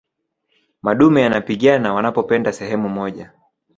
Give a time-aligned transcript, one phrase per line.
[0.81, 3.31] madume yanapigana wanapopenda sehemu moja